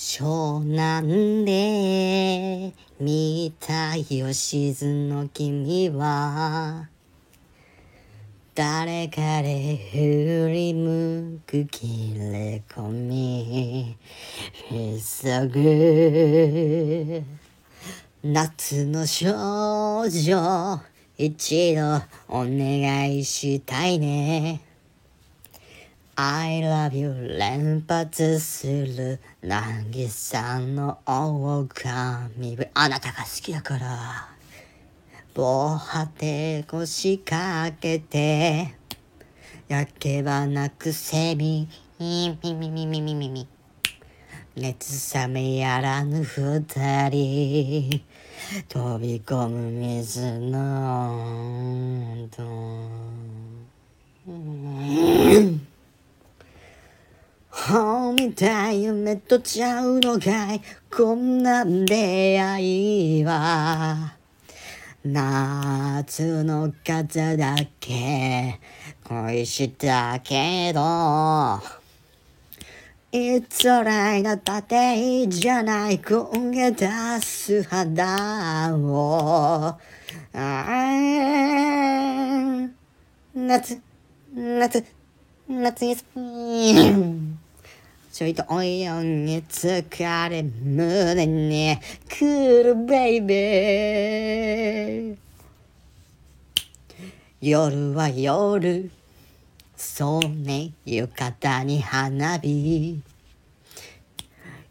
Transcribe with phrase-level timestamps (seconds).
[0.00, 6.88] 湘南で見たよしずの君は
[8.54, 13.96] 誰かで振り向く切れ込み
[14.70, 17.24] 急ぐ
[18.22, 20.80] 夏の少女
[21.16, 21.96] 一度
[22.28, 24.67] お願いしたいね。
[26.20, 31.68] I love you 連発する渚の狼
[32.74, 34.28] あなたが好きだから。
[35.32, 38.74] 防波堤腰掛けて。
[39.68, 41.68] 焼けばなくせみ
[42.00, 43.46] みみみみみみみみ。
[44.56, 46.64] 熱冷めやらぬ二
[47.10, 48.02] 人。
[48.68, 51.22] 飛び込む水の
[52.24, 52.42] 音。
[52.42, 53.47] ほ
[58.38, 60.60] た夢とちゃうのかい？
[60.96, 64.14] こんな出会いは。
[65.04, 68.60] 夏の風だけ。
[69.02, 71.60] 恋したけど。
[73.10, 76.86] いつらいだっていじゃない焦げ出
[77.20, 79.76] す肌を。
[80.32, 82.70] あー
[83.34, 83.80] 夏
[84.32, 84.84] 夏
[85.48, 87.38] 夏休み
[88.12, 91.78] ちょいとおよに疲れ胸に。
[92.08, 95.16] 来るベイベー
[97.40, 98.90] 夜は夜
[99.76, 103.00] そうね浴衣に花火。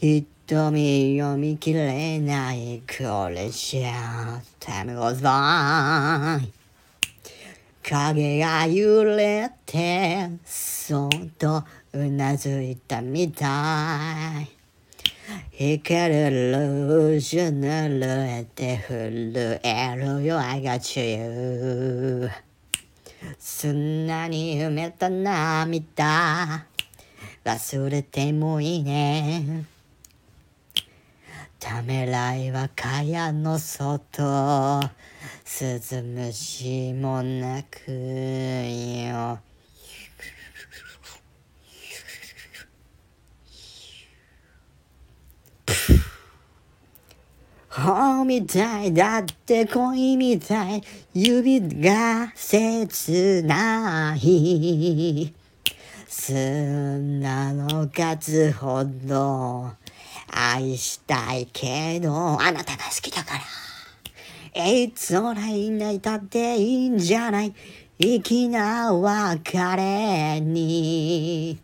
[0.00, 6.40] 瞳読みきれないこれじゃ Time goes by
[7.82, 11.64] 影が揺れてそっと
[11.94, 14.48] うなずいたみたい。
[15.52, 22.28] 光るルージュ濡れて震えるよ I got you
[23.38, 26.66] 砂に埋めた涙。
[27.44, 29.64] 忘れてもいいね。
[31.60, 34.90] ためらいは蚊帳の外。
[35.44, 39.38] 鈴虫もなくよ。
[47.76, 50.82] ほみたいだって恋みたい。
[51.12, 55.34] 指が切ない。
[56.06, 59.72] 砂の数ほど
[60.30, 63.40] 愛したいけどあなたが好きだか
[64.54, 64.66] ら。
[64.68, 67.52] いつもらいないたっていいんじゃない。
[67.98, 71.58] 粋な別れに。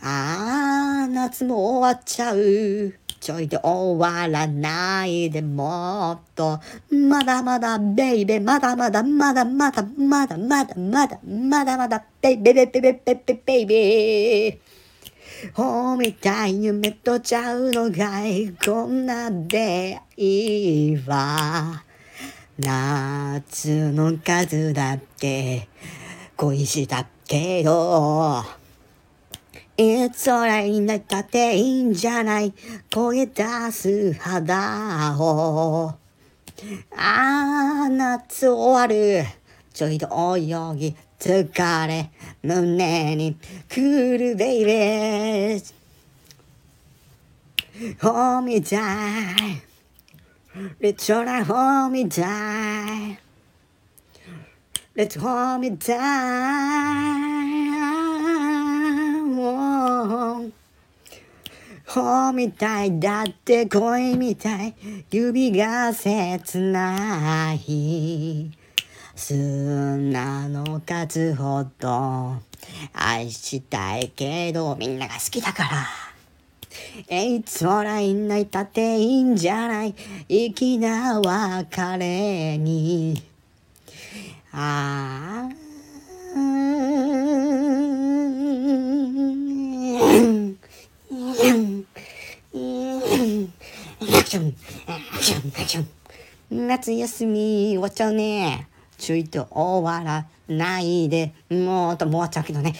[0.00, 3.01] ああ夏も終わっちゃう。
[3.22, 6.58] ちょいと終わらないでもっと。
[6.90, 14.58] まだまだベイベーまだまだまだまだまだまだまだまだまだベイベベイベベベベベイベ
[15.54, 21.84] ほみたい夢とちゃうのがいこんな出会いは
[22.58, 25.68] 夏の数だって
[26.36, 28.61] 恋したけど。
[29.76, 32.52] いつ空になったっていいんじゃない
[32.92, 35.94] 声出す肌を。
[36.94, 39.24] あー、夏終わる。
[39.72, 40.06] ちょいと
[40.36, 40.40] 泳
[40.76, 42.10] ぎ、疲れ、
[42.42, 43.36] 胸に、
[43.68, 45.74] クールベイビー。
[48.00, 49.62] ホーミーダイ。
[50.80, 53.18] レッドラホーミーダイ。
[54.94, 57.31] レッドホーミーダイ。
[61.92, 62.98] ほみたい。
[62.98, 64.74] だって恋みたい。
[65.10, 68.50] 指が切ない。
[69.14, 72.36] 砂の数ほど。
[72.94, 75.86] 愛したいけどみんなが好きだから。
[77.08, 79.94] えいつもらいないたっていいんじゃない。
[80.30, 83.22] 粋な別れに。
[84.50, 85.61] ああ
[96.50, 98.68] 夏休み終わっちゃうね。
[98.98, 102.74] ちょいと終わらないで、もっともう終わっちゃうけどね。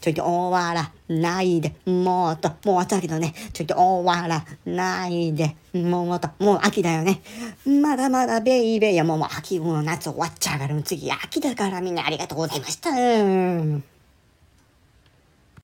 [0.00, 3.32] ちょいと終わらないで、もっともう終わっちゃうけどね。
[3.52, 7.22] ちょいと終わらないで、もっともう秋だよね。
[7.64, 13.93] まだまだベイベーやもうも秋も夏終わっちゃうから、次秋だからみんなありがとうございました。